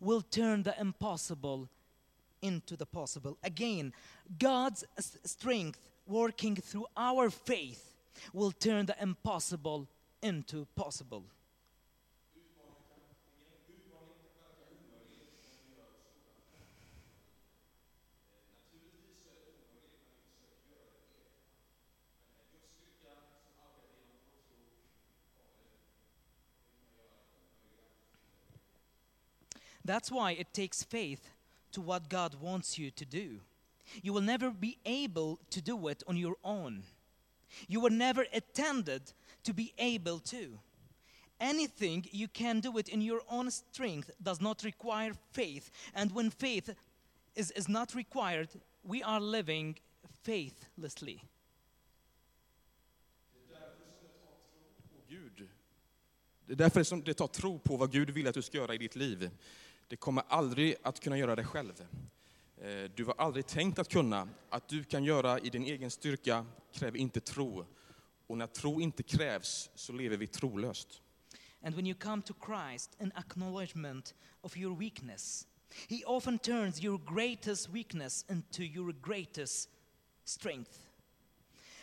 will 0.00 0.20
turn 0.20 0.62
the 0.62 0.78
impossible 0.78 1.68
into 2.42 2.76
the 2.76 2.86
possible. 2.86 3.36
Again, 3.42 3.92
God's 4.38 4.84
strength 5.24 5.88
working 6.06 6.56
through 6.56 6.86
our 6.96 7.30
faith 7.30 7.96
will 8.32 8.52
turn 8.52 8.86
the 8.86 8.96
impossible 9.00 9.88
into 10.22 10.66
possible. 10.76 11.24
That's 29.88 30.12
why 30.12 30.32
it 30.32 30.52
takes 30.52 30.82
faith 30.82 31.30
to 31.72 31.80
what 31.80 32.10
God 32.10 32.34
wants 32.42 32.78
you 32.78 32.90
to 32.90 33.06
do. 33.06 33.40
You 34.02 34.12
will 34.12 34.20
never 34.20 34.50
be 34.50 34.76
able 34.84 35.38
to 35.48 35.62
do 35.62 35.88
it 35.88 36.02
on 36.06 36.18
your 36.18 36.36
own. 36.44 36.82
You 37.68 37.80
were 37.80 37.88
never 37.88 38.24
intended 38.24 39.14
to 39.44 39.54
be 39.54 39.72
able 39.78 40.18
to. 40.18 40.58
Anything 41.40 42.04
you 42.12 42.28
can 42.28 42.60
do 42.60 42.76
it 42.76 42.90
in 42.90 43.00
your 43.00 43.22
own 43.30 43.50
strength 43.50 44.10
does 44.22 44.42
not 44.42 44.62
require 44.62 45.12
faith. 45.32 45.70
And 45.94 46.12
when 46.12 46.28
faith 46.28 46.68
is, 47.34 47.50
is 47.52 47.66
not 47.66 47.94
required, 47.94 48.50
we 48.84 49.02
are 49.02 49.20
living 49.20 49.78
faithlessly. 50.22 51.22
Det 56.48 56.54
är 56.54 56.56
därför 56.56 57.04
det 57.04 57.14
tar 57.14 57.26
tro 57.26 57.58
på 57.58 57.76
vad 57.76 57.92
Gud 57.92 58.10
vill 58.10 58.26
att 58.26 58.34
du 58.34 58.42
ska 58.42 58.56
göra 58.56 58.74
i 58.74 58.78
ditt 58.78 58.96
liv. 58.96 59.30
Det 59.88 59.96
kommer 59.96 60.24
aldrig 60.28 60.76
att 60.82 61.00
kunna 61.00 61.18
göra 61.18 61.36
det 61.36 61.44
själv. 61.44 61.86
Eh, 62.60 62.90
du 62.94 63.02
var 63.02 63.14
aldrig 63.18 63.46
tänkt 63.46 63.78
att 63.78 63.88
kunna. 63.88 64.28
Att 64.50 64.68
du 64.68 64.84
kan 64.84 65.04
göra 65.04 65.38
i 65.38 65.50
din 65.50 65.64
egen 65.64 65.90
styrka 65.90 66.46
kräver 66.72 66.98
inte 66.98 67.20
tro. 67.20 67.66
Och 68.26 68.38
när 68.38 68.46
tro 68.46 68.80
inte 68.80 69.02
krävs 69.02 69.70
så 69.74 69.92
lever 69.92 70.16
vi 70.16 70.26
trolöst. 70.26 71.02
And 71.62 71.74
when 71.74 71.86
you 71.86 71.94
come 71.98 72.22
to 72.22 72.34
Christ 72.46 72.96
in 73.00 73.12
acknowledgement 73.14 74.14
of 74.40 74.56
your 74.56 74.76
weakness, 74.76 75.46
He 75.88 76.04
often 76.06 76.38
turns 76.38 76.84
your 76.84 77.00
greatest 77.14 77.68
weakness 77.68 78.24
into 78.30 78.62
your 78.62 78.92
greatest 78.92 79.68
strength. 80.24 80.78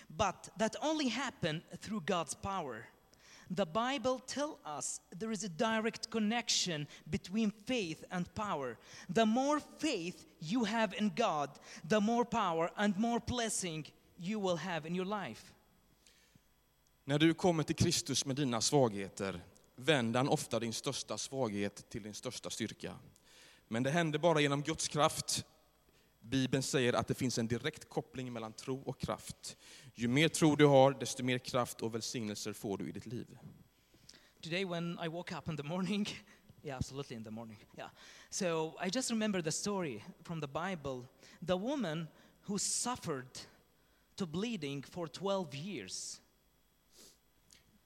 But 0.08 0.50
that 0.60 0.76
only 0.82 1.10
happens 1.10 1.64
through 1.82 2.06
God's 2.06 2.36
power. 2.36 2.88
The 3.50 3.66
Bible 3.66 4.20
tells 4.28 4.58
us 4.66 5.02
there 5.20 5.32
is 5.32 5.44
a 5.44 5.50
direct 5.50 6.10
connection 6.10 6.88
between 7.04 7.52
faith 7.66 8.04
and 8.10 8.34
power. 8.34 8.78
The 9.14 9.26
more 9.26 9.60
faith 9.80 10.26
you 10.40 10.66
have 10.66 10.98
in 10.98 11.12
God, 11.16 11.50
the 11.90 12.00
more 12.00 12.26
power 12.26 12.72
and 12.76 12.98
more 12.98 13.20
blessing 13.28 13.86
you 14.18 14.40
will 14.40 14.58
have 14.58 14.88
in 14.88 14.96
your 14.96 15.06
life. 15.06 15.52
När 17.08 17.20
du 17.20 17.34
kommer 17.34 17.64
till 17.64 17.76
Kristus 17.76 18.26
med 18.26 18.36
dina 18.36 18.62
svagheter 18.62 19.42
vänder 19.76 20.20
han 20.20 20.30
ofta 20.30 20.60
din 20.60 20.74
största 20.74 21.18
svaghet 21.18 21.90
till 21.90 22.04
din 22.04 22.14
största 22.14 22.50
styrka. 22.50 22.96
Men 23.68 23.84
det 23.84 23.92
händer 23.92 24.20
bara 24.20 24.42
genom 24.42 24.62
Guds 24.62 24.88
kraft. 24.88 25.46
Bibeln 26.22 26.64
säger 26.64 26.94
att 26.94 27.08
det 27.08 27.14
finns 27.14 27.38
en 27.38 27.48
direkt 27.48 27.90
koppling 27.90 28.34
mellan 28.34 28.54
tro 28.54 28.82
och 28.82 29.00
kraft. 29.00 29.58
Ju 29.98 30.08
mer 30.08 30.30
tro 30.30 30.56
du 30.56 30.66
har, 30.66 30.92
desto 30.92 31.24
mer 31.24 31.38
kraft 31.38 31.82
och 31.82 31.96
välsignelser 31.96 32.54
får 32.54 32.78
du 32.78 32.90
i 32.90 32.92
ditt 32.92 33.06
liv. 33.06 33.38
Today, 34.42 34.66
when 34.66 35.00
I 35.06 35.08
woke 35.08 35.36
up 35.38 35.50
in 35.50 35.58
the 35.58 35.64
morning, 35.64 36.08
yeah, 36.64 36.78
absolutely 36.78 37.16
in 37.16 37.24
the 37.24 37.32
morning, 37.32 37.58
yeah. 37.78 37.90
So 38.30 38.76
I 38.86 38.90
just 38.94 39.12
remember 39.12 39.42
the 39.42 39.52
story 39.52 40.04
from 40.24 40.42
the 40.42 40.48
Bible. 40.48 41.08
The 41.48 41.58
woman 41.58 42.08
who 42.48 42.58
suffered 42.58 43.40
to 44.16 44.26
bleeding 44.26 44.84
for 44.84 45.08
12 45.08 45.56
years. 45.56 46.22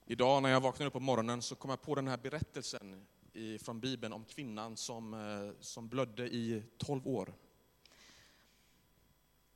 Idag 0.06 0.42
när 0.42 0.50
jag 0.50 0.60
vaknade 0.60 0.86
upp 0.86 0.92
på 0.92 1.00
morgonen 1.00 1.42
så 1.42 1.54
kom 1.54 1.70
jag 1.70 1.82
på 1.82 1.94
den 1.94 2.08
här 2.08 2.16
berättelsen 2.16 3.06
i, 3.32 3.58
från 3.58 3.80
Bibeln 3.80 4.12
om 4.12 4.24
kvinnan 4.24 4.76
som, 4.76 5.14
eh, 5.14 5.60
som 5.60 5.88
blödde 5.88 6.28
i 6.28 6.62
12 6.78 7.08
år. 7.08 7.34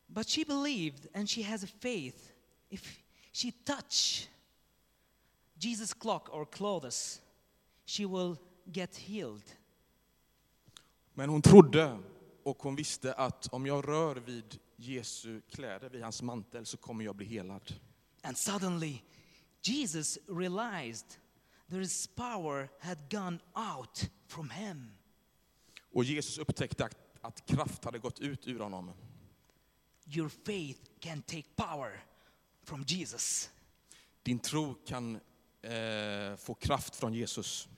But 0.06 0.28
she 0.28 0.44
believed 0.44 1.08
and 1.14 1.30
she 1.30 1.42
has 1.42 1.64
a 1.64 1.68
faith. 1.80 2.33
If 2.74 3.02
she 3.32 3.52
touch 3.52 4.28
Jesus' 5.58 5.94
clock 5.94 6.28
or 6.32 6.44
clothes, 6.44 7.20
she 7.84 8.04
will 8.04 8.36
get 8.72 8.96
healed. 8.96 9.42
Men 11.14 11.28
hon 11.28 11.42
trodde 11.42 11.98
och 12.42 12.62
hon 12.62 12.76
visste 12.76 13.12
att 13.14 13.52
om 13.52 13.66
jag 13.66 13.88
rör 13.88 14.16
vid 14.16 14.58
Jesu 14.76 15.40
kläder, 15.40 15.90
vid 15.90 16.02
hans 16.02 16.22
mantel, 16.22 16.66
så 16.66 16.76
kommer 16.76 17.04
jag 17.04 17.16
bli 17.16 17.26
helad. 17.26 17.74
And 18.22 18.38
suddenly, 18.38 19.02
Jesus 19.62 20.18
realized 20.28 21.16
his 21.68 22.06
power 22.06 22.68
had 22.80 22.98
gone 23.10 23.38
out 23.54 24.10
from 24.26 24.50
him. 24.50 24.90
Och 25.92 26.04
Jesus 26.04 26.38
upptäckte 26.38 26.84
att, 26.84 26.96
att 27.20 27.46
kraft 27.46 27.84
hade 27.84 27.98
gått 27.98 28.20
ut 28.20 28.46
ur 28.46 28.60
honom. 28.60 28.92
Your 30.06 30.28
faith 30.28 30.80
can 31.00 31.22
take 31.22 31.48
power 31.56 32.04
from 32.64 32.84
Jesus. 32.86 33.50
Din 34.22 34.38
tro 34.38 34.74
kan 34.86 35.20
eh, 35.62 36.36
få 36.36 36.54
kraft 36.54 36.96
från 36.96 37.14
Jesus. 37.14 37.68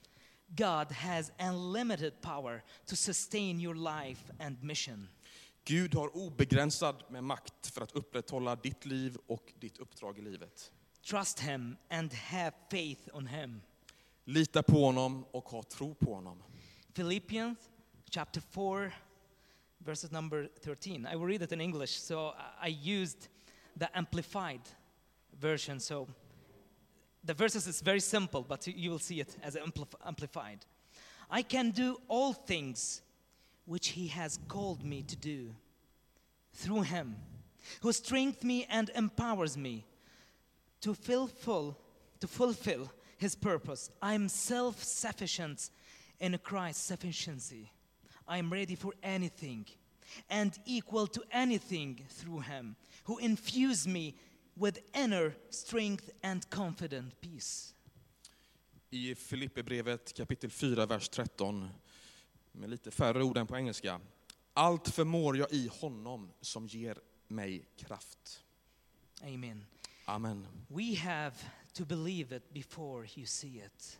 God 0.47 0.91
has 0.91 1.31
unlimited 1.39 2.21
power 2.21 2.63
to 2.85 2.95
sustain 2.95 3.61
your 3.61 3.75
life 3.75 4.33
and 4.39 4.63
mission. 4.63 5.09
Gud 5.65 5.95
har 5.95 6.17
obegränsad 6.17 7.03
med 7.09 7.23
makt 7.23 7.67
för 7.67 7.81
att 7.81 7.91
upprätthålla 7.91 8.55
ditt 8.55 8.85
liv 8.85 9.17
och 9.27 9.53
ditt 9.59 9.77
uppdrag 9.77 10.19
i 10.19 10.21
livet. 10.21 10.71
Trust 11.09 11.39
Him 11.39 11.77
and 11.89 12.13
have 12.13 12.51
faith 12.71 13.01
on 13.13 13.27
Him. 13.27 13.61
Lita 14.23 14.63
på 14.63 14.85
honom 14.85 15.25
och 15.31 15.49
ha 15.49 15.63
tro 15.63 15.95
på 15.95 16.13
honom. 16.13 16.43
Philippians 16.93 17.57
chapter 18.09 18.41
4, 18.41 18.91
verses 19.77 20.11
number 20.11 20.49
13. 20.63 21.07
I 21.13 21.15
will 21.15 21.27
read 21.27 21.41
it 21.41 21.51
in 21.51 21.61
English, 21.61 21.99
so 21.99 22.33
I 22.67 23.01
used 23.01 23.27
the 23.79 23.87
amplified 23.93 24.61
version. 25.39 25.79
So 25.79 26.07
the 27.23 27.33
verses 27.33 27.67
is 27.67 27.81
very 27.81 27.99
simple, 27.99 28.45
but 28.47 28.67
you 28.67 28.89
will 28.89 28.99
see 28.99 29.19
it 29.19 29.35
as 29.43 29.55
amplif- 29.55 29.95
amplified. 30.05 30.65
I 31.29 31.41
can 31.41 31.71
do 31.71 31.97
all 32.07 32.33
things 32.33 33.01
which 33.65 33.89
he 33.89 34.07
has 34.07 34.39
called 34.47 34.83
me 34.83 35.03
to 35.03 35.15
do 35.15 35.53
through 36.53 36.83
him 36.83 37.17
who 37.81 37.91
strengthens 37.91 38.43
me 38.43 38.65
and 38.69 38.89
empowers 38.95 39.57
me 39.57 39.85
to 40.81 40.93
fulfill 40.93 41.77
to 42.19 42.27
fulfill 42.27 42.91
his 43.17 43.35
purpose. 43.35 43.91
I 44.01 44.13
am 44.13 44.29
self-sufficient 44.29 45.69
in 46.19 46.37
Christ's 46.39 46.83
sufficiency. 46.83 47.71
I 48.27 48.37
am 48.37 48.51
ready 48.51 48.75
for 48.75 48.93
anything 49.03 49.65
and 50.29 50.57
equal 50.65 51.07
to 51.07 51.21
anything 51.31 51.99
through 52.09 52.39
him 52.39 52.75
who 53.03 53.17
infused 53.17 53.87
me 53.87 54.15
with 54.59 54.79
inner 54.93 55.33
strength 55.49 56.09
and 56.21 56.49
confident 56.49 57.21
peace. 57.21 57.73
I 58.89 59.15
Filipperbrevet 59.15 60.13
kapitel 60.13 60.49
4, 60.49 60.85
vers 60.85 61.09
13, 61.09 61.69
med 62.51 62.69
lite 62.69 62.91
färre 62.91 63.23
ord 63.23 63.37
än 63.37 63.47
på 63.47 63.57
engelska. 63.57 64.01
Allt 64.53 64.87
förmår 64.89 65.37
jag 65.37 65.51
i 65.51 65.67
honom 65.67 66.31
som 66.41 66.67
ger 66.67 66.97
mig 67.27 67.65
kraft. 67.75 68.43
Amen. 69.21 69.65
Amen. 70.05 70.47
We 70.67 70.95
have 70.95 71.35
to 71.73 71.85
believe 71.85 72.35
it 72.35 72.53
before 72.53 73.07
you 73.15 73.25
see 73.25 73.63
it. 73.65 73.99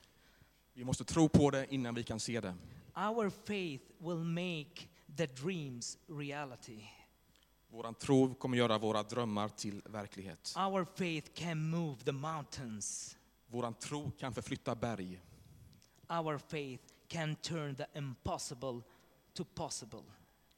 Vi 0.73 0.83
måste 0.83 1.03
tro 1.03 1.29
på 1.29 1.49
det 1.49 1.67
innan 1.69 1.95
vi 1.95 2.03
kan 2.03 2.19
se 2.19 2.41
det. 2.41 2.55
Our 2.95 3.29
faith 3.29 3.83
will 3.99 4.23
make 4.23 4.87
the 5.17 5.25
dreams 5.25 5.97
reality. 6.07 6.81
Våran 7.69 7.95
tro 7.95 8.35
kommer 8.35 8.57
göra 8.57 8.77
våra 8.77 9.03
drömmar 9.03 9.49
till 9.49 9.81
verklighet. 9.85 10.53
Our 10.57 10.85
faith 10.95 11.31
can 11.33 11.69
move 11.69 12.03
the 12.03 12.11
mountains. 12.11 13.17
Våran 13.47 13.73
tro 13.73 14.11
kan 14.11 14.33
förflytta 14.33 14.75
berg. 14.75 15.21
Our 16.09 16.37
faith 16.37 16.83
can 17.07 17.35
turn 17.35 17.75
the 17.75 17.85
impossible 17.93 18.81
to 19.33 19.43
possible. 19.43 20.03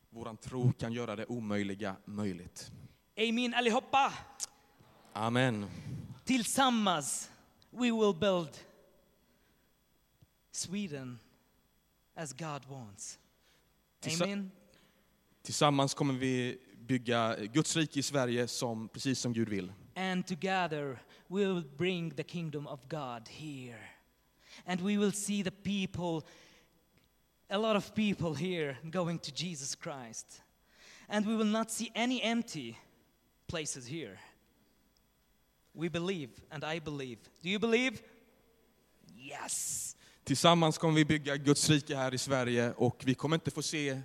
Våran 0.09 0.37
tro 0.37 0.73
kan 0.73 0.93
göra 0.93 1.15
det 1.15 1.25
omöjliga 1.25 1.95
möjligt. 2.05 2.71
Amen 3.17 3.53
allihopa! 3.53 4.13
Amen. 5.13 5.65
Tillsammans 6.25 7.29
we 7.69 7.91
will 7.91 8.13
build 8.19 8.57
Sweden 10.51 11.19
as 12.15 12.33
God 12.33 12.65
wants. 12.69 13.19
Amen. 14.21 14.51
Tillsammans 15.41 15.93
kommer 15.93 16.13
vi 16.13 16.57
bygga 16.89 17.35
Guds 17.53 17.75
rike 17.75 17.99
i 17.99 18.03
Sverige 18.03 18.47
som, 18.47 18.87
precis 18.87 19.19
som 19.19 19.33
Gud 19.33 19.49
vill. 19.49 19.71
And 19.95 20.27
together 20.27 20.99
we 21.29 21.45
will 21.45 21.63
bring 21.77 22.15
the 22.15 22.23
kingdom 22.23 22.67
of 22.67 22.79
God 22.89 23.27
here. 23.27 23.79
And 24.65 24.81
we 24.81 24.97
will 24.97 25.11
see 25.11 25.43
the 25.43 25.51
people, 25.51 26.27
a 27.49 27.57
lot 27.57 27.75
of 27.75 27.93
people 27.95 28.33
here 28.33 28.77
going 28.91 29.19
to 29.19 29.31
Jesus 29.35 29.75
Christ. 29.75 30.41
And 31.09 31.25
we 31.25 31.35
will 31.35 31.51
not 31.51 31.71
see 31.71 31.91
any 31.95 32.21
empty 32.23 32.77
places 33.47 33.87
here. 33.87 34.17
We 35.75 35.89
believe, 35.89 36.29
and 36.51 36.63
I 36.63 36.79
believe. 36.79 37.17
Do 37.43 37.49
you 37.49 37.59
believe? 37.59 38.01
Yes. 39.15 39.95
Tillsammans 40.23 40.77
kommer 40.77 40.93
vi 40.93 41.05
bygga 41.05 41.37
Guds 41.37 41.69
rike 41.69 41.95
här 41.95 42.13
i 42.13 42.17
Sverige 42.17 42.73
och 42.77 43.03
vi 43.05 43.15
kommer 43.15 43.35
inte 43.35 43.51
få 43.51 43.61
se 43.61 44.01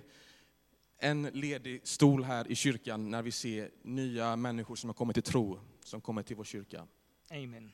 en 0.97 1.23
ledig 1.23 1.87
stol 1.87 2.23
här 2.23 2.51
i 2.51 2.55
kyrkan 2.55 3.09
när 3.09 3.21
vi 3.21 3.31
ser 3.31 3.71
nya 3.81 4.35
människor 4.35 4.75
som 4.75 4.89
har 4.89 4.93
kommit 4.93 5.13
till 5.13 5.23
tro, 5.23 5.59
som 5.83 6.01
kommer 6.01 6.23
till 6.23 6.35
vår 6.35 6.43
kyrka. 6.43 6.87
Amen. 7.31 7.71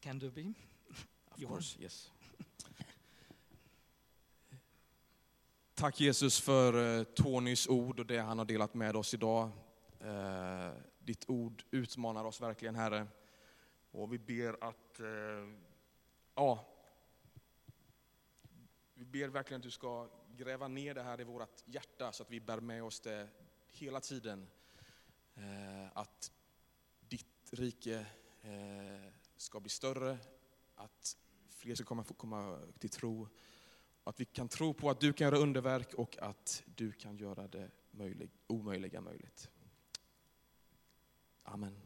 Can 0.00 0.18
do 0.18 0.30
be? 0.30 0.54
Of 1.30 1.40
course, 1.48 1.82
yes. 1.82 2.12
Tack 5.74 6.00
Jesus 6.00 6.40
för 6.40 6.98
eh, 6.98 7.04
Tonys 7.04 7.68
ord 7.68 8.00
och 8.00 8.06
det 8.06 8.18
han 8.18 8.38
har 8.38 8.44
delat 8.44 8.74
med 8.74 8.96
oss 8.96 9.14
idag. 9.14 9.50
Eh, 10.00 10.70
Ditt 10.98 11.30
ord 11.30 11.64
utmanar 11.70 12.24
oss 12.24 12.40
verkligen 12.40 12.74
Herre. 12.74 13.06
Och 13.90 14.12
vi 14.12 14.18
ber 14.18 14.64
att, 14.64 15.00
eh, 15.00 15.06
ja, 16.34 16.66
vi 18.94 19.04
ber 19.04 19.28
verkligen 19.28 19.58
att 19.60 19.64
du 19.64 19.70
ska 19.70 20.08
gräva 20.36 20.68
ner 20.68 20.94
det 20.94 21.02
här 21.02 21.20
i 21.20 21.24
vårt 21.24 21.62
hjärta 21.64 22.12
så 22.12 22.22
att 22.22 22.30
vi 22.30 22.40
bär 22.40 22.60
med 22.60 22.84
oss 22.84 23.00
det 23.00 23.28
hela 23.70 24.00
tiden. 24.00 24.46
Eh, 25.34 25.98
att 25.98 26.32
ditt 27.00 27.50
rike 27.50 28.06
eh, 28.42 29.12
ska 29.36 29.60
bli 29.60 29.70
större, 29.70 30.18
att 30.74 31.16
fler 31.48 31.74
ska 31.74 31.84
komma, 31.84 32.04
komma 32.04 32.60
till 32.78 32.90
tro. 32.90 33.28
Att 34.04 34.20
vi 34.20 34.24
kan 34.24 34.48
tro 34.48 34.74
på 34.74 34.90
att 34.90 35.00
du 35.00 35.12
kan 35.12 35.24
göra 35.24 35.38
underverk 35.38 35.94
och 35.94 36.18
att 36.18 36.62
du 36.66 36.92
kan 36.92 37.16
göra 37.16 37.48
det 37.48 37.70
möjlig, 37.90 38.30
omöjliga 38.46 39.00
möjligt. 39.00 39.50
Amen. 41.42 41.85